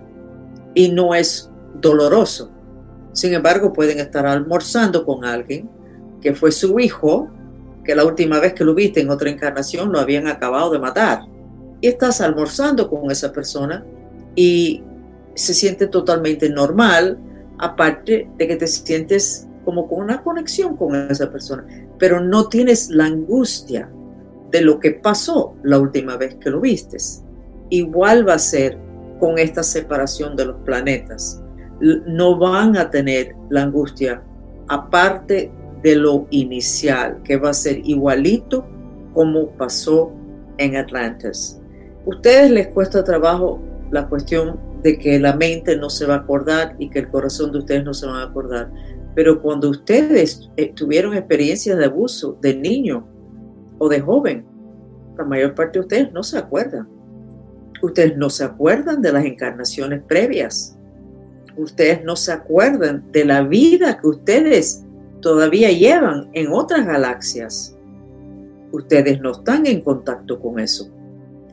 y 0.72 0.90
no 0.90 1.16
es 1.16 1.50
doloroso. 1.80 2.52
Sin 3.12 3.34
embargo, 3.34 3.72
pueden 3.72 3.98
estar 3.98 4.24
almorzando 4.24 5.04
con 5.04 5.24
alguien 5.24 5.68
que 6.20 6.32
fue 6.32 6.52
su 6.52 6.78
hijo, 6.78 7.28
que 7.82 7.96
la 7.96 8.04
última 8.04 8.38
vez 8.38 8.52
que 8.52 8.64
lo 8.64 8.72
viste 8.72 9.00
en 9.00 9.10
otra 9.10 9.30
encarnación 9.30 9.90
lo 9.90 9.98
habían 9.98 10.28
acabado 10.28 10.70
de 10.70 10.78
matar. 10.78 11.22
Y 11.80 11.88
estás 11.88 12.20
almorzando 12.20 12.88
con 12.88 13.10
esa 13.10 13.32
persona 13.32 13.84
y 14.36 14.84
se 15.34 15.54
siente 15.54 15.88
totalmente 15.88 16.48
normal, 16.48 17.18
aparte 17.60 18.28
de 18.36 18.48
que 18.48 18.56
te 18.56 18.66
sientes 18.66 19.46
como 19.64 19.86
con 19.86 20.00
una 20.00 20.22
conexión 20.22 20.76
con 20.76 20.94
esa 21.10 21.30
persona, 21.30 21.64
pero 21.98 22.20
no 22.20 22.48
tienes 22.48 22.88
la 22.88 23.04
angustia 23.04 23.90
de 24.50 24.62
lo 24.62 24.80
que 24.80 24.92
pasó 24.92 25.54
la 25.62 25.78
última 25.78 26.16
vez 26.16 26.34
que 26.36 26.50
lo 26.50 26.60
vistes. 26.60 27.22
Igual 27.68 28.26
va 28.26 28.34
a 28.34 28.38
ser 28.38 28.78
con 29.20 29.38
esta 29.38 29.62
separación 29.62 30.34
de 30.34 30.46
los 30.46 30.56
planetas. 30.64 31.42
No 31.80 32.38
van 32.38 32.76
a 32.76 32.90
tener 32.90 33.36
la 33.50 33.62
angustia 33.62 34.22
aparte 34.68 35.52
de 35.82 35.96
lo 35.96 36.26
inicial, 36.30 37.20
que 37.22 37.36
va 37.36 37.50
a 37.50 37.54
ser 37.54 37.80
igualito 37.84 38.66
como 39.14 39.50
pasó 39.50 40.12
en 40.58 40.76
Atlantis. 40.76 41.60
Ustedes 42.06 42.50
les 42.50 42.68
cuesta 42.68 43.04
trabajo 43.04 43.60
la 43.90 44.08
cuestión 44.08 44.58
de 44.82 44.98
que 44.98 45.18
la 45.18 45.36
mente 45.36 45.76
no 45.76 45.90
se 45.90 46.06
va 46.06 46.14
a 46.14 46.18
acordar 46.18 46.76
y 46.78 46.90
que 46.90 47.00
el 47.00 47.08
corazón 47.08 47.52
de 47.52 47.58
ustedes 47.58 47.84
no 47.84 47.94
se 47.94 48.06
va 48.06 48.22
a 48.22 48.26
acordar. 48.26 48.70
Pero 49.14 49.42
cuando 49.42 49.70
ustedes 49.70 50.50
eh, 50.56 50.72
tuvieron 50.74 51.14
experiencias 51.14 51.76
de 51.76 51.84
abuso 51.84 52.38
de 52.40 52.54
niño 52.54 53.06
o 53.78 53.88
de 53.88 54.00
joven, 54.00 54.46
la 55.16 55.24
mayor 55.24 55.54
parte 55.54 55.78
de 55.78 55.80
ustedes 55.80 56.12
no 56.12 56.22
se 56.22 56.38
acuerdan. 56.38 56.88
Ustedes 57.82 58.16
no 58.16 58.30
se 58.30 58.44
acuerdan 58.44 59.02
de 59.02 59.12
las 59.12 59.24
encarnaciones 59.24 60.02
previas. 60.02 60.76
Ustedes 61.56 62.04
no 62.04 62.16
se 62.16 62.32
acuerdan 62.32 63.10
de 63.12 63.24
la 63.24 63.42
vida 63.42 63.98
que 63.98 64.06
ustedes 64.06 64.84
todavía 65.20 65.70
llevan 65.70 66.30
en 66.32 66.52
otras 66.52 66.86
galaxias. 66.86 67.76
Ustedes 68.72 69.20
no 69.20 69.32
están 69.32 69.66
en 69.66 69.80
contacto 69.80 70.40
con 70.40 70.60
eso. 70.60 70.90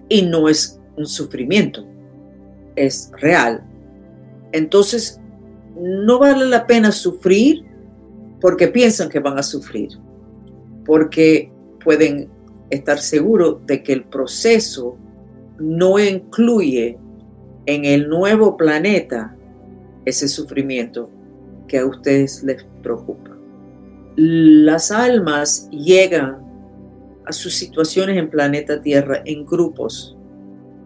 Y 0.09 0.21
no 0.23 0.47
es 0.47 0.79
un 0.95 1.05
sufrimiento, 1.05 1.85
es 2.77 3.11
real. 3.19 3.63
Entonces, 4.53 5.19
no 5.75 6.19
vale 6.19 6.45
la 6.45 6.65
pena 6.65 6.91
sufrir 6.91 7.65
porque 8.39 8.67
piensan 8.67 9.09
que 9.09 9.19
van 9.19 9.37
a 9.37 9.43
sufrir, 9.43 9.89
porque 10.85 11.51
pueden 11.83 12.29
estar 12.69 12.99
seguros 12.99 13.65
de 13.65 13.83
que 13.83 13.93
el 13.93 14.05
proceso 14.05 14.97
no 15.59 15.99
incluye 15.99 16.97
en 17.65 17.85
el 17.85 18.07
nuevo 18.09 18.57
planeta 18.57 19.35
ese 20.05 20.27
sufrimiento 20.27 21.09
que 21.67 21.79
a 21.79 21.85
ustedes 21.85 22.43
les 22.43 22.65
preocupa. 22.81 23.37
Las 24.15 24.91
almas 24.91 25.69
llegan 25.69 26.47
a 27.25 27.33
sus 27.33 27.53
situaciones 27.53 28.17
en 28.17 28.29
planeta 28.29 28.81
Tierra 28.81 29.21
en 29.25 29.45
grupos. 29.45 30.16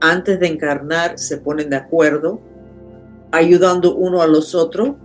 Antes 0.01 0.39
de 0.39 0.47
encarnar 0.47 1.17
se 1.17 1.37
ponen 1.37 1.69
de 1.69 1.77
acuerdo, 1.77 2.41
ayudando 3.31 3.95
uno 3.95 4.21
a 4.21 4.27
los 4.27 4.55
otros 4.55 4.95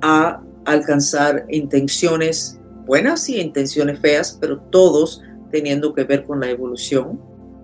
a 0.00 0.42
alcanzar 0.64 1.46
intenciones 1.48 2.58
buenas 2.86 3.28
y 3.28 3.40
intenciones 3.40 3.98
feas, 4.00 4.36
pero 4.40 4.58
todos 4.58 5.22
teniendo 5.50 5.94
que 5.94 6.04
ver 6.04 6.24
con 6.24 6.40
la 6.40 6.48
evolución. 6.48 7.20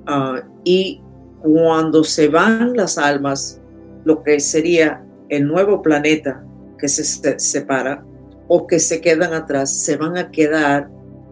Ah, 0.07 0.43
y 0.65 1.01
cuando 1.41 2.05
se 2.05 2.29
van 2.29 2.77
las 2.77 2.99
almas, 2.99 3.61
lo 4.05 4.23
que 4.23 4.39
sería 4.41 5.05
el 5.29 5.47
nuevo 5.47 5.81
planeta 5.83 6.45
que 6.79 6.89
se 6.89 7.39
separa 7.39 8.05
o 8.49 8.67
que 8.67 8.79
se 8.79 9.01
quedan 9.01 9.33
atrás, 9.33 9.75
se 9.75 9.97
van 9.97 10.17
a 10.19 10.31
quedar 10.31 10.91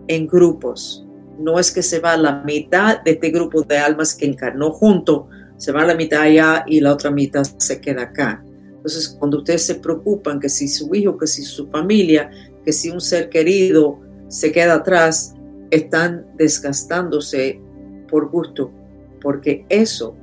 en 0.09 0.27
grupos. 0.27 1.07
No 1.41 1.59
es 1.59 1.73
que 1.73 1.83
se 1.83 1.99
va 1.99 2.17
la 2.17 2.43
mitad 2.45 3.03
de 3.03 3.13
este 3.13 3.31
grupo 3.31 3.63
de 3.63 3.79
almas 3.79 4.15
que 4.15 4.27
encarnó 4.27 4.71
junto, 4.71 5.29
se 5.57 5.73
va 5.73 5.85
la 5.85 5.95
mitad 5.95 6.23
allá 6.23 6.65
y 6.67 6.81
la 6.81 6.93
otra 6.93 7.11
mitad 7.11 7.43
se 7.43 7.81
queda 7.81 8.03
acá. 8.03 8.45
Entonces, 8.77 9.09
cuando 9.19 9.39
ustedes 9.39 9.67
se 9.67 9.75
preocupan 9.75 10.39
que 10.39 10.49
si 10.49 10.69
su 10.69 10.95
hijo, 10.95 11.19
que 11.19 11.27
si 11.27 11.43
su 11.43 11.67
familia, 11.69 12.31
que 12.65 12.73
si 12.73 12.91
un 12.91 13.01
ser 13.01 13.29
querido 13.29 14.01
se 14.29 14.53
queda 14.53 14.75
atrás, 14.75 15.35
están 15.71 16.27
desgastándose 16.37 17.61
por 18.09 18.31
gusto 18.31 18.73
porque 19.21 19.65
eso 19.69 20.15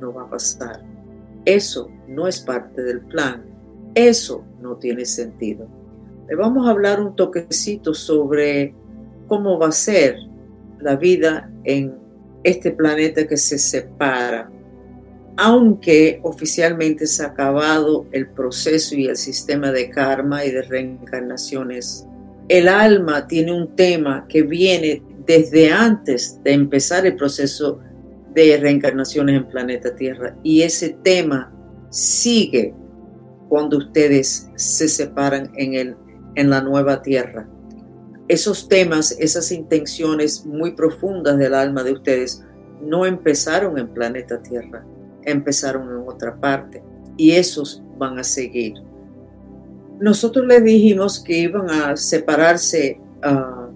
no 0.00 0.12
va 0.12 0.22
a 0.22 0.30
pasar. 0.30 0.82
Eso 1.44 1.90
no 2.06 2.28
es 2.28 2.40
parte 2.40 2.82
del 2.82 3.00
plan. 3.00 3.44
Eso 3.94 4.44
no 4.60 4.76
tiene 4.76 5.04
sentido. 5.04 5.66
Le 6.28 6.36
vamos 6.36 6.66
a 6.66 6.70
hablar 6.70 7.00
un 7.00 7.16
toquecito 7.16 7.94
sobre 7.94 8.74
cómo 9.26 9.58
va 9.58 9.68
a 9.68 9.72
ser 9.72 10.16
la 10.82 10.96
vida 10.96 11.50
en 11.64 11.94
este 12.44 12.72
planeta 12.72 13.26
que 13.26 13.36
se 13.36 13.58
separa. 13.58 14.50
aunque 15.34 16.20
oficialmente 16.24 17.06
se 17.06 17.22
ha 17.22 17.28
acabado 17.28 18.06
el 18.12 18.28
proceso 18.28 18.94
y 18.94 19.06
el 19.06 19.16
sistema 19.16 19.72
de 19.72 19.88
karma 19.88 20.44
y 20.44 20.50
de 20.50 20.60
reencarnaciones, 20.60 22.06
el 22.48 22.68
alma 22.68 23.26
tiene 23.26 23.50
un 23.50 23.74
tema 23.74 24.26
que 24.28 24.42
viene 24.42 25.02
desde 25.26 25.70
antes 25.70 26.38
de 26.44 26.52
empezar 26.52 27.06
el 27.06 27.16
proceso 27.16 27.80
de 28.34 28.58
reencarnaciones 28.58 29.36
en 29.36 29.48
planeta 29.48 29.94
Tierra 29.94 30.36
y 30.42 30.62
ese 30.62 30.90
tema 31.02 31.50
sigue 31.90 32.74
cuando 33.48 33.78
ustedes 33.78 34.50
se 34.54 34.88
separan 34.88 35.50
en, 35.56 35.74
el, 35.74 35.96
en 36.34 36.50
la 36.50 36.62
nueva 36.62 37.02
Tierra. 37.02 37.48
Esos 38.32 38.66
temas, 38.66 39.14
esas 39.20 39.52
intenciones 39.52 40.46
muy 40.46 40.70
profundas 40.70 41.36
del 41.36 41.52
alma 41.52 41.84
de 41.84 41.92
ustedes 41.92 42.42
no 42.80 43.04
empezaron 43.04 43.76
en 43.76 43.88
planeta 43.88 44.42
Tierra, 44.42 44.86
empezaron 45.24 45.82
en 45.90 46.08
otra 46.08 46.34
parte 46.40 46.82
y 47.18 47.32
esos 47.32 47.82
van 47.98 48.18
a 48.18 48.24
seguir. 48.24 48.72
Nosotros 50.00 50.46
les 50.46 50.64
dijimos 50.64 51.22
que 51.22 51.40
iban 51.40 51.68
a 51.68 51.94
separarse, 51.94 52.98
uh, 53.22 53.70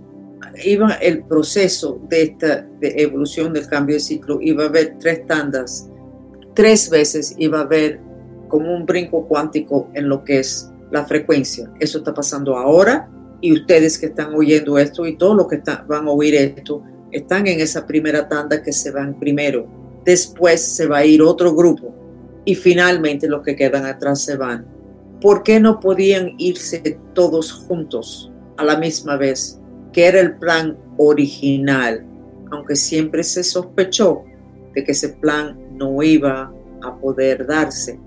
iba 0.64 0.92
el 1.02 1.22
proceso 1.24 2.00
de 2.08 2.22
esta 2.22 2.66
evolución 2.80 3.52
del 3.52 3.68
cambio 3.68 3.96
de 3.96 4.00
ciclo, 4.00 4.38
iba 4.40 4.64
a 4.64 4.68
haber 4.68 4.96
tres 4.98 5.26
tandas, 5.26 5.86
tres 6.54 6.88
veces 6.88 7.34
iba 7.36 7.58
a 7.58 7.64
haber 7.64 8.00
como 8.48 8.74
un 8.74 8.86
brinco 8.86 9.28
cuántico 9.28 9.90
en 9.92 10.08
lo 10.08 10.24
que 10.24 10.38
es 10.38 10.72
la 10.92 11.04
frecuencia. 11.04 11.70
Eso 11.78 11.98
está 11.98 12.14
pasando 12.14 12.56
ahora 12.56 13.10
y 13.40 13.52
ustedes 13.52 13.98
que 13.98 14.06
están 14.06 14.34
oyendo 14.34 14.78
esto 14.78 15.06
y 15.06 15.16
todos 15.16 15.36
los 15.36 15.48
que 15.48 15.62
van 15.86 16.06
a 16.06 16.10
oír 16.10 16.34
esto, 16.34 16.82
están 17.10 17.46
en 17.46 17.60
esa 17.60 17.86
primera 17.86 18.28
tanda 18.28 18.62
que 18.62 18.72
se 18.72 18.90
van 18.90 19.18
primero 19.18 19.76
después 20.06 20.62
se 20.62 20.86
va 20.86 20.98
a 20.98 21.04
ir 21.04 21.20
otro 21.20 21.54
grupo 21.54 21.92
y 22.46 22.54
finalmente 22.54 23.28
los 23.28 23.42
que 23.42 23.56
quedan 23.56 23.84
atrás 23.84 24.22
se 24.22 24.36
van. 24.36 24.64
¿Por 25.20 25.42
qué 25.42 25.58
no 25.58 25.80
podían 25.80 26.34
irse 26.38 26.98
todos 27.12 27.52
juntos 27.52 28.32
a 28.56 28.64
la 28.64 28.78
misma 28.78 29.16
vez? 29.16 29.60
Que 29.92 30.06
era 30.06 30.20
el 30.20 30.36
plan 30.36 30.78
original, 30.96 32.06
aunque 32.52 32.76
siempre 32.76 33.24
se 33.24 33.42
sospechó 33.42 34.22
de 34.74 34.84
que 34.84 34.92
ese 34.92 35.08
plan 35.08 35.58
no 35.72 36.00
iba 36.02 36.52
a 36.82 36.96
poder 37.00 37.44
darse. 37.44 37.98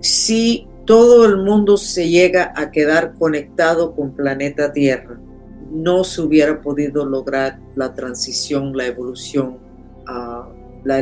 Si 0.00 0.66
todo 0.84 1.26
el 1.26 1.38
mundo 1.38 1.76
se 1.76 2.08
llega 2.08 2.52
a 2.56 2.70
quedar 2.70 3.14
conectado 3.14 3.94
con 3.94 4.14
planeta 4.14 4.72
Tierra, 4.72 5.18
no 5.70 6.04
se 6.04 6.20
hubiera 6.20 6.60
podido 6.60 7.04
lograr 7.04 7.58
la 7.74 7.94
transición, 7.94 8.76
la 8.76 8.86
evolución 8.86 9.58
la 10.84 10.98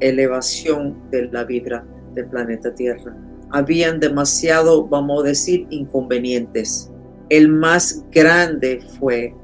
elevación 0.00 0.96
de 1.10 1.28
la 1.30 1.44
vibra 1.44 1.84
del 2.14 2.26
planeta 2.26 2.74
Tierra. 2.74 3.14
Habían 3.50 4.00
demasiado, 4.00 4.86
vamos 4.86 5.22
a 5.22 5.28
decir, 5.28 5.66
inconvenientes. 5.70 6.90
El 7.28 7.48
más 7.48 8.04
grande 8.10 8.80
fue 8.98 9.34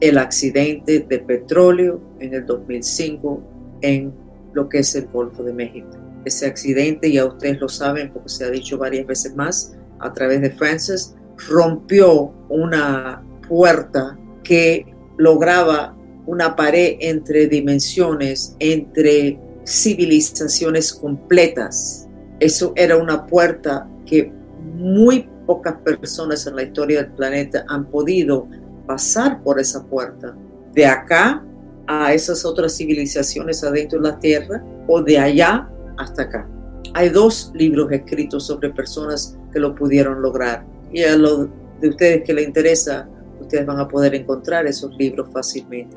el 0.00 0.18
accidente 0.18 1.00
de 1.00 1.18
petróleo 1.18 2.00
en 2.20 2.34
el 2.34 2.46
2005 2.46 3.42
en 3.80 4.12
lo 4.52 4.68
que 4.68 4.80
es 4.80 4.94
el 4.94 5.06
Golfo 5.06 5.42
de 5.42 5.52
México. 5.52 6.05
Ese 6.26 6.46
accidente, 6.46 7.12
ya 7.12 7.24
ustedes 7.24 7.60
lo 7.60 7.68
saben 7.68 8.12
porque 8.12 8.28
se 8.28 8.44
ha 8.44 8.50
dicho 8.50 8.76
varias 8.76 9.06
veces 9.06 9.36
más 9.36 9.76
a 10.00 10.12
través 10.12 10.40
de 10.40 10.50
Francis, 10.50 11.14
rompió 11.48 12.34
una 12.48 13.24
puerta 13.48 14.18
que 14.42 14.92
lograba 15.18 15.96
una 16.26 16.56
pared 16.56 16.96
entre 16.98 17.46
dimensiones, 17.46 18.56
entre 18.58 19.38
civilizaciones 19.64 20.92
completas. 20.92 22.08
Eso 22.40 22.72
era 22.74 22.96
una 22.96 23.24
puerta 23.24 23.88
que 24.04 24.32
muy 24.74 25.28
pocas 25.46 25.74
personas 25.84 26.44
en 26.48 26.56
la 26.56 26.64
historia 26.64 27.04
del 27.04 27.12
planeta 27.12 27.64
han 27.68 27.86
podido 27.88 28.48
pasar 28.84 29.44
por 29.44 29.60
esa 29.60 29.84
puerta. 29.84 30.36
De 30.74 30.84
acá 30.86 31.44
a 31.86 32.12
esas 32.12 32.44
otras 32.44 32.76
civilizaciones 32.76 33.62
adentro 33.62 34.00
de 34.00 34.08
la 34.10 34.18
Tierra 34.18 34.64
o 34.88 35.00
de 35.00 35.18
allá 35.18 35.70
hasta 35.98 36.22
acá. 36.22 36.48
Hay 36.94 37.08
dos 37.08 37.50
libros 37.54 37.90
escritos 37.92 38.46
sobre 38.46 38.70
personas 38.70 39.36
que 39.52 39.60
lo 39.60 39.74
pudieron 39.74 40.22
lograr. 40.22 40.64
Y 40.92 41.02
a 41.02 41.16
los 41.16 41.48
de 41.80 41.88
ustedes 41.88 42.22
que 42.24 42.32
les 42.32 42.46
interesa, 42.46 43.08
ustedes 43.40 43.66
van 43.66 43.78
a 43.78 43.88
poder 43.88 44.14
encontrar 44.14 44.66
esos 44.66 44.96
libros 44.96 45.28
fácilmente 45.32 45.96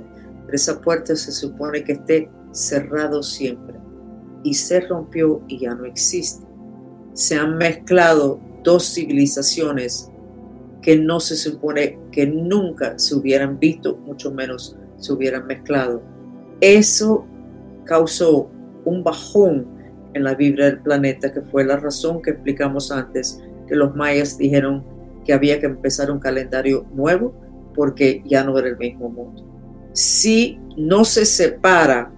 esa 0.55 0.79
puerta 0.81 1.15
se 1.15 1.31
supone 1.31 1.83
que 1.83 1.93
esté 1.93 2.29
cerrado 2.51 3.21
siempre 3.23 3.75
y 4.43 4.53
se 4.53 4.81
rompió 4.81 5.41
y 5.47 5.59
ya 5.59 5.75
no 5.75 5.85
existe. 5.85 6.45
Se 7.13 7.35
han 7.35 7.57
mezclado 7.57 8.39
dos 8.63 8.93
civilizaciones 8.93 10.09
que 10.81 10.97
no 10.97 11.19
se 11.19 11.35
supone 11.35 11.99
que 12.11 12.25
nunca 12.25 12.97
se 12.97 13.15
hubieran 13.15 13.59
visto, 13.59 13.97
mucho 13.97 14.31
menos 14.31 14.77
se 14.97 15.13
hubieran 15.13 15.45
mezclado. 15.45 16.01
Eso 16.61 17.25
causó 17.85 18.49
un 18.85 19.03
bajón 19.03 19.67
en 20.13 20.23
la 20.23 20.35
vibra 20.35 20.65
del 20.65 20.79
planeta, 20.79 21.31
que 21.31 21.41
fue 21.41 21.63
la 21.63 21.77
razón 21.77 22.21
que 22.21 22.31
explicamos 22.31 22.91
antes, 22.91 23.41
que 23.67 23.75
los 23.75 23.95
mayas 23.95 24.37
dijeron 24.37 24.83
que 25.25 25.33
había 25.33 25.59
que 25.59 25.67
empezar 25.67 26.09
un 26.11 26.19
calendario 26.19 26.85
nuevo 26.93 27.33
porque 27.75 28.23
ya 28.25 28.43
no 28.43 28.57
era 28.57 28.69
el 28.69 28.77
mismo 28.77 29.09
mundo. 29.09 29.45
Si 29.93 30.59
no 30.77 31.05
se 31.05 31.25
separa 31.25 32.11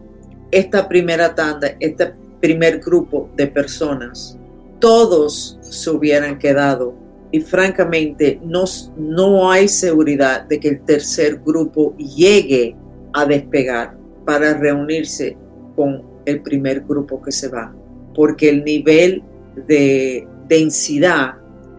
esta 0.51 0.87
primera 0.87 1.33
tanda, 1.33 1.71
este 1.79 2.13
primer 2.39 2.79
grupo 2.79 3.29
de 3.35 3.47
personas, 3.47 4.37
todos 4.79 5.57
se 5.61 5.89
hubieran 5.89 6.37
quedado. 6.37 6.95
Y 7.33 7.39
francamente 7.39 8.41
no, 8.43 8.65
no 8.97 9.49
hay 9.49 9.69
seguridad 9.69 10.43
de 10.43 10.59
que 10.59 10.67
el 10.67 10.81
tercer 10.81 11.41
grupo 11.45 11.95
llegue 11.95 12.75
a 13.13 13.25
despegar 13.25 13.95
para 14.25 14.53
reunirse 14.53 15.37
con 15.75 16.03
el 16.25 16.41
primer 16.41 16.81
grupo 16.81 17.21
que 17.21 17.31
se 17.31 17.47
va, 17.47 17.73
porque 18.13 18.49
el 18.49 18.63
nivel 18.63 19.23
de 19.67 20.27
densidad 20.47 21.35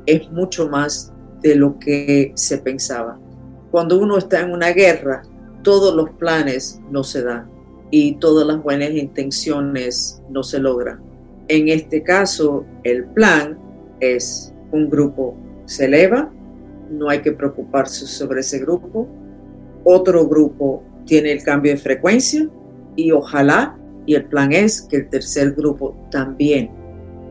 es 0.06 0.30
mucho 0.30 0.68
más 0.68 1.12
de 1.42 1.54
lo 1.54 1.78
que 1.78 2.32
se 2.34 2.58
pensaba. 2.58 3.18
Cuando 3.70 3.98
uno 3.98 4.18
está 4.18 4.40
en 4.40 4.52
una 4.52 4.70
guerra, 4.70 5.22
todos 5.62 5.94
los 5.94 6.10
planes 6.10 6.80
no 6.90 7.04
se 7.04 7.22
dan 7.22 7.50
y 7.90 8.14
todas 8.16 8.46
las 8.46 8.62
buenas 8.62 8.90
intenciones 8.90 10.22
no 10.30 10.42
se 10.42 10.58
logran. 10.58 11.00
En 11.48 11.68
este 11.68 12.02
caso, 12.02 12.64
el 12.84 13.04
plan 13.06 13.58
es 14.00 14.52
un 14.72 14.88
grupo 14.88 15.36
se 15.64 15.86
eleva, 15.86 16.30
no 16.90 17.08
hay 17.08 17.22
que 17.22 17.32
preocuparse 17.32 18.06
sobre 18.06 18.40
ese 18.40 18.58
grupo. 18.58 19.08
Otro 19.84 20.26
grupo 20.28 20.82
tiene 21.06 21.32
el 21.32 21.42
cambio 21.42 21.72
de 21.72 21.78
frecuencia 21.78 22.48
y 22.96 23.10
ojalá, 23.10 23.78
y 24.06 24.14
el 24.14 24.24
plan 24.24 24.52
es 24.52 24.82
que 24.82 24.96
el 24.96 25.08
tercer 25.08 25.52
grupo 25.52 25.96
también. 26.10 26.70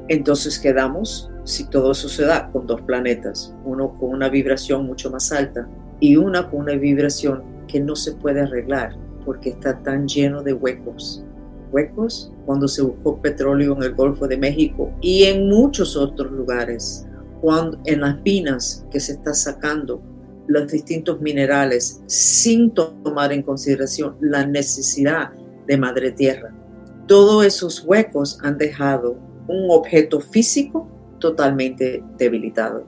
Entonces 0.08 0.60
quedamos, 0.60 1.30
si 1.44 1.70
todo 1.70 1.92
eso 1.92 2.10
con 2.52 2.68
dos 2.68 2.82
planetas, 2.82 3.54
uno 3.66 3.94
con 3.94 4.10
una 4.10 4.30
vibración 4.30 4.86
mucho 4.86 5.10
más 5.10 5.32
alta 5.32 5.68
y 6.00 6.16
una 6.16 6.50
con 6.50 6.62
una 6.62 6.74
vibración 6.74 7.44
que 7.68 7.80
no 7.80 7.96
se 7.96 8.14
puede 8.14 8.42
arreglar 8.42 8.96
porque 9.26 9.50
está 9.50 9.82
tan 9.84 10.08
lleno 10.08 10.42
de 10.44 10.54
huecos. 10.54 11.24
Huecos 11.72 12.34
cuando 12.46 12.68
se 12.68 12.82
buscó 12.82 13.22
petróleo 13.22 13.76
en 13.78 13.84
el 13.84 13.94
Golfo 13.94 14.28
de 14.28 14.38
México 14.38 14.92
y 15.00 15.24
en 15.24 15.48
muchos 15.48 15.96
otros 15.96 16.32
lugares, 16.32 17.08
cuando 17.40 17.80
en 17.86 18.02
las 18.02 18.22
minas 18.24 18.86
que 18.92 19.00
se 19.00 19.14
está 19.14 19.34
sacando 19.34 20.02
los 20.48 20.70
distintos 20.70 21.22
minerales 21.22 22.02
sin 22.08 22.72
tomar 22.72 23.32
en 23.32 23.44
consideración 23.44 24.18
la 24.20 24.46
necesidad 24.46 25.32
de 25.66 25.78
madre 25.78 26.12
tierra. 26.12 26.54
Todos 27.08 27.46
esos 27.46 27.84
huecos 27.86 28.38
han 28.42 28.58
dejado 28.58 29.18
un 29.48 29.70
objeto 29.70 30.20
físico 30.20 30.88
totalmente 31.20 32.04
debilitado. 32.18 32.86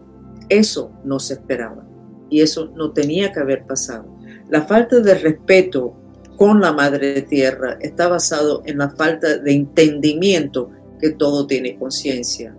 Eso 0.49 0.91
no 1.04 1.19
se 1.19 1.36
esperaba 1.36 1.86
y 2.30 2.41
eso 2.41 2.71
no 2.76 2.91
tenía 2.91 3.32
que 3.32 3.39
haber 3.39 3.65
pasado. 3.65 4.06
La 4.49 4.63
falta 4.63 4.99
de 4.99 5.15
respeto 5.15 5.95
con 6.38 6.62
la 6.62 6.73
madre 6.73 7.21
tierra 7.21 7.78
está 7.80 8.08
basado 8.08 8.63
en 8.65 8.80
la 8.80 8.89
falta 8.89 9.38
de 9.38 9.54
entendimiento 9.54 10.69
que 10.99 11.12
todo 11.12 11.45
tiene 11.45 11.76
conciencia. 11.76 12.56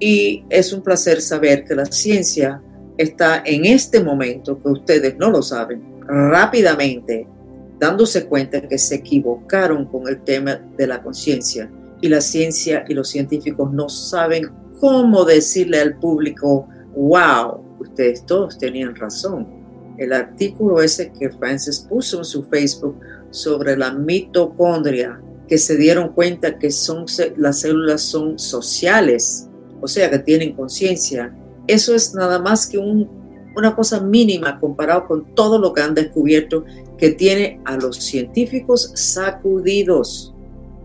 Y 0.00 0.44
es 0.48 0.72
un 0.72 0.82
placer 0.82 1.20
saber 1.20 1.64
que 1.64 1.74
la 1.74 1.86
ciencia 1.86 2.62
está 2.96 3.42
en 3.44 3.64
este 3.64 4.02
momento, 4.02 4.60
que 4.60 4.68
ustedes 4.68 5.16
no 5.18 5.30
lo 5.30 5.42
saben, 5.42 6.00
rápidamente 6.06 7.26
dándose 7.78 8.26
cuenta 8.26 8.66
que 8.66 8.78
se 8.78 8.96
equivocaron 8.96 9.86
con 9.86 10.08
el 10.08 10.22
tema 10.22 10.60
de 10.76 10.86
la 10.86 11.02
conciencia. 11.02 11.70
Y 12.00 12.08
la 12.08 12.20
ciencia 12.20 12.84
y 12.88 12.94
los 12.94 13.08
científicos 13.08 13.72
no 13.72 13.88
saben 13.88 14.50
cómo 14.80 15.24
decirle 15.24 15.80
al 15.80 15.98
público, 15.98 16.68
wow, 16.94 17.60
ustedes 17.80 18.24
todos 18.24 18.58
tenían 18.58 18.94
razón 18.94 19.58
el 19.98 20.12
artículo 20.12 20.80
ese 20.80 21.12
que 21.12 21.28
Francis 21.28 21.80
puso 21.80 22.18
en 22.18 22.24
su 22.24 22.44
Facebook 22.44 22.98
sobre 23.30 23.76
la 23.76 23.92
mitocondria 23.92 25.20
que 25.48 25.58
se 25.58 25.76
dieron 25.76 26.12
cuenta 26.12 26.58
que 26.58 26.70
son, 26.70 27.06
las 27.36 27.60
células 27.60 28.02
son 28.02 28.38
sociales, 28.38 29.48
o 29.80 29.88
sea, 29.88 30.10
que 30.10 30.18
tienen 30.18 30.54
conciencia. 30.54 31.34
Eso 31.66 31.94
es 31.94 32.14
nada 32.14 32.38
más 32.38 32.66
que 32.66 32.78
una 33.58 33.74
cosa 33.74 34.00
mínima 34.00 34.58
comparado 34.60 35.06
con 35.06 35.34
todo 35.34 35.58
lo 35.58 35.72
que 35.72 35.82
han 35.82 35.94
descubierto 35.94 36.64
que 36.96 37.10
tiene 37.10 37.60
a 37.64 37.76
los 37.76 37.96
científicos 37.96 38.92
sacudidos. 38.94 40.34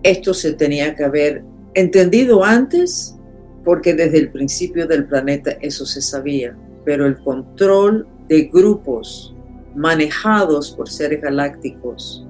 Esto 0.04 0.34
se 0.34 0.54
tenía 0.54 0.96
que 0.96 1.04
haber 1.04 1.44
entendido 1.74 2.44
antes 2.44 3.16
porque 3.64 3.94
desde 3.94 4.18
el 4.18 4.32
principio 4.32 4.88
del 4.88 5.06
planeta 5.06 5.52
eso 5.62 5.86
se 5.86 6.02
sabía, 6.02 6.58
pero 6.84 7.06
el 7.06 7.18
control 7.20 8.08
de 8.28 8.44
grupos 8.44 9.34
manejados 9.76 10.72
por 10.72 10.90
seres 10.90 11.22
galácticos, 11.22 12.28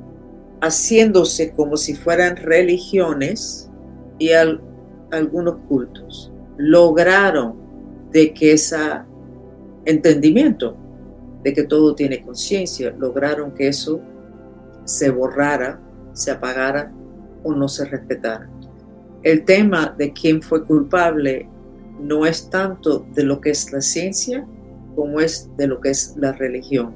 haciéndose 0.62 1.52
como 1.54 1.78
si 1.78 1.96
fueran 1.96 2.38
religiones 2.38 3.70
y 4.20 4.30
algunos 5.12 5.56
cultos, 5.68 6.32
lograron 6.58 7.56
de 8.12 8.34
que 8.34 8.54
ese 8.54 8.78
entendimiento 9.86 10.78
de 11.44 11.54
que 11.54 11.64
todo 11.64 11.94
tiene 11.96 12.22
conciencia, 12.22 12.96
lograron 12.98 13.52
que 13.54 13.68
eso 13.68 14.02
se 14.86 15.10
borrara, 15.10 15.80
se 16.14 16.32
apagara 16.32 16.92
o 17.44 17.54
no 17.54 17.68
se 17.68 17.86
respetara. 17.86 18.50
El 19.24 19.46
tema 19.46 19.94
de 19.98 20.12
quién 20.14 20.42
fue 20.42 20.66
culpable 20.66 21.50
no 22.00 22.26
es 22.26 22.50
tanto 22.50 23.06
de 23.14 23.24
lo 23.24 23.40
que 23.40 23.52
es 23.52 23.72
la 23.72 23.82
ciencia 23.82 24.46
como 24.96 25.20
es 25.20 25.50
de 25.58 25.68
lo 25.68 25.80
que 25.80 25.90
es 25.90 26.16
la 26.18 26.34
religión. 26.34 26.94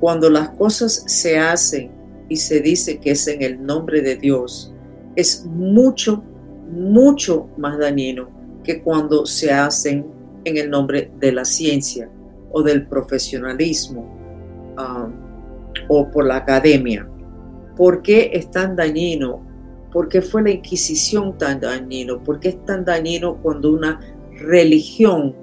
Cuando 0.00 0.28
las 0.28 0.50
cosas 0.50 1.04
se 1.06 1.38
hacen 1.38 1.90
y 2.28 2.36
se 2.36 2.60
dice 2.60 2.98
que 2.98 3.12
es 3.12 3.26
en 3.28 3.42
el 3.42 3.64
nombre 3.64 4.02
de 4.02 4.16
Dios, 4.16 4.74
es 5.16 5.46
mucho, 5.46 6.22
mucho 6.70 7.48
más 7.56 7.78
dañino 7.78 8.28
que 8.62 8.82
cuando 8.82 9.26
se 9.26 9.52
hacen 9.52 10.06
en 10.44 10.56
el 10.56 10.70
nombre 10.70 11.10
de 11.18 11.32
la 11.32 11.44
ciencia 11.44 12.08
o 12.52 12.62
del 12.62 12.86
profesionalismo 12.86 14.02
um, 14.78 15.12
o 15.88 16.10
por 16.10 16.26
la 16.26 16.36
academia. 16.36 17.08
¿Por 17.76 18.02
qué 18.02 18.30
es 18.32 18.50
tan 18.50 18.76
dañino? 18.76 19.42
¿Por 19.92 20.08
qué 20.08 20.22
fue 20.22 20.42
la 20.42 20.50
Inquisición 20.50 21.36
tan 21.38 21.60
dañino? 21.60 22.22
¿Por 22.22 22.40
qué 22.40 22.50
es 22.50 22.64
tan 22.64 22.84
dañino 22.84 23.36
cuando 23.42 23.72
una 23.72 24.00
religión 24.38 25.34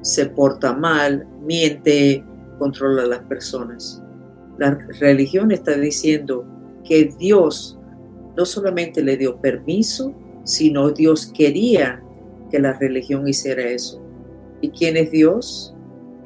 se 0.00 0.26
porta 0.26 0.72
mal, 0.72 1.26
miente, 1.44 2.24
controla 2.58 3.02
a 3.02 3.06
las 3.06 3.20
personas? 3.20 4.02
La 4.58 4.78
religión 5.00 5.50
está 5.50 5.76
diciendo 5.76 6.44
que 6.84 7.12
Dios 7.18 7.78
no 8.36 8.44
solamente 8.44 9.02
le 9.02 9.16
dio 9.16 9.40
permiso, 9.40 10.14
sino 10.44 10.90
Dios 10.90 11.32
quería 11.34 12.02
que 12.50 12.58
la 12.58 12.74
religión 12.74 13.26
hiciera 13.26 13.62
eso. 13.62 14.00
¿Y 14.62 14.70
quién 14.70 14.96
es 14.96 15.10
Dios? 15.10 15.72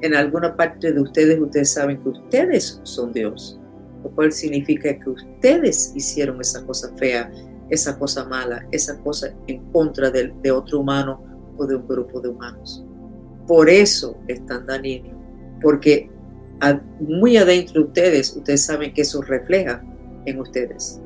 en 0.02 0.14
alguna 0.14 0.56
parte 0.56 0.92
de 0.92 1.00
ustedes, 1.00 1.40
ustedes 1.40 1.72
saben 1.72 2.02
que 2.02 2.10
ustedes 2.10 2.80
son 2.82 3.12
Dios, 3.12 3.58
lo 4.04 4.10
cual 4.10 4.32
significa 4.32 4.98
que 4.98 5.10
ustedes 5.10 5.92
hicieron 5.94 6.40
esa 6.40 6.64
cosa 6.64 6.94
fea, 6.96 7.30
esa 7.70 7.98
cosa 7.98 8.24
mala, 8.24 8.66
esa 8.70 8.98
cosa 8.98 9.34
en 9.46 9.64
contra 9.72 10.10
de, 10.10 10.32
de 10.42 10.50
otro 10.50 10.80
humano 10.80 11.22
o 11.56 11.66
de 11.66 11.76
un 11.76 11.88
grupo 11.88 12.20
de 12.20 12.28
humanos. 12.28 12.84
Por 13.46 13.68
eso 13.70 14.16
están 14.28 14.66
dañinos, 14.66 15.14
porque 15.62 16.10
muy 17.00 17.36
adentro 17.36 17.82
de 17.82 17.86
ustedes, 17.88 18.36
ustedes 18.36 18.64
saben 18.64 18.92
que 18.92 19.02
eso 19.02 19.22
refleja 19.22 19.82
en 20.26 20.40
ustedes. 20.40 21.00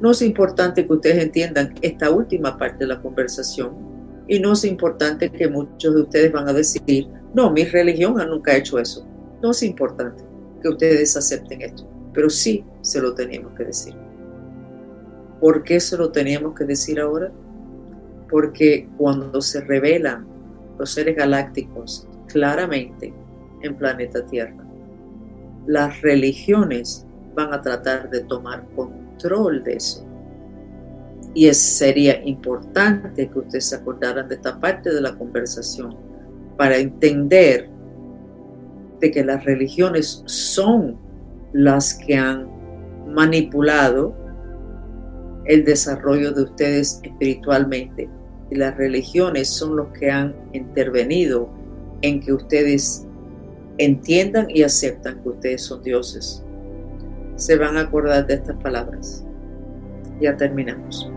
No 0.00 0.10
es 0.10 0.22
importante 0.22 0.86
que 0.86 0.92
ustedes 0.92 1.22
entiendan 1.22 1.74
esta 1.80 2.10
última 2.10 2.56
parte 2.58 2.84
de 2.84 2.88
la 2.88 3.00
conversación 3.00 3.95
y 4.28 4.40
no 4.40 4.52
es 4.52 4.64
importante 4.64 5.30
que 5.30 5.48
muchos 5.48 5.94
de 5.94 6.02
ustedes 6.02 6.32
van 6.32 6.48
a 6.48 6.52
decir, 6.52 7.08
no, 7.34 7.50
mi 7.50 7.64
religión 7.64 8.16
nunca 8.28 8.52
ha 8.52 8.56
hecho 8.56 8.78
eso. 8.78 9.06
No 9.42 9.50
es 9.50 9.62
importante 9.62 10.24
que 10.62 10.68
ustedes 10.68 11.16
acepten 11.16 11.62
esto, 11.62 11.86
pero 12.12 12.28
sí 12.28 12.64
se 12.80 13.00
lo 13.00 13.14
teníamos 13.14 13.52
que 13.52 13.64
decir. 13.64 13.94
¿Por 15.40 15.62
qué 15.62 15.78
se 15.78 15.96
lo 15.96 16.10
teníamos 16.10 16.54
que 16.54 16.64
decir 16.64 16.98
ahora? 16.98 17.30
Porque 18.28 18.88
cuando 18.96 19.40
se 19.40 19.60
revelan 19.60 20.26
los 20.78 20.90
seres 20.90 21.14
galácticos 21.14 22.08
claramente 22.26 23.14
en 23.62 23.76
planeta 23.76 24.24
Tierra, 24.26 24.66
las 25.66 26.00
religiones 26.00 27.06
van 27.34 27.52
a 27.52 27.60
tratar 27.60 28.10
de 28.10 28.20
tomar 28.20 28.66
control 28.74 29.62
de 29.62 29.74
eso. 29.74 30.06
Y 31.36 31.52
sería 31.52 32.24
importante 32.24 33.28
que 33.28 33.38
ustedes 33.38 33.66
se 33.66 33.76
acordaran 33.76 34.26
de 34.26 34.36
esta 34.36 34.58
parte 34.58 34.90
de 34.94 35.02
la 35.02 35.14
conversación 35.18 35.94
para 36.56 36.78
entender 36.78 37.68
de 39.02 39.10
que 39.10 39.22
las 39.22 39.44
religiones 39.44 40.22
son 40.24 40.98
las 41.52 41.92
que 41.92 42.16
han 42.16 42.48
manipulado 43.06 44.16
el 45.44 45.66
desarrollo 45.66 46.32
de 46.32 46.44
ustedes 46.44 47.00
espiritualmente 47.04 48.08
y 48.50 48.54
las 48.54 48.74
religiones 48.74 49.50
son 49.50 49.76
los 49.76 49.88
que 49.88 50.10
han 50.10 50.34
intervenido 50.54 51.50
en 52.00 52.20
que 52.20 52.32
ustedes 52.32 53.06
entiendan 53.76 54.46
y 54.48 54.62
aceptan 54.62 55.22
que 55.22 55.28
ustedes 55.28 55.60
son 55.60 55.82
dioses. 55.82 56.42
Se 57.34 57.58
van 57.58 57.76
a 57.76 57.82
acordar 57.82 58.26
de 58.26 58.36
estas 58.36 58.56
palabras. 58.62 59.22
Ya 60.18 60.34
terminamos. 60.34 61.12